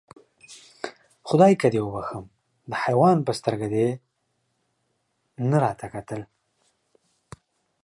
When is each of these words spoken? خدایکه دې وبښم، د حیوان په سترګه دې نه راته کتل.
خدایکه 1.27 1.67
دې 1.73 1.79
وبښم، 1.83 2.25
د 2.69 2.71
حیوان 2.83 3.17
په 3.27 3.31
سترګه 3.39 3.67
دې 3.73 3.87
نه 5.49 5.57
راته 5.65 5.87
کتل. 5.93 6.21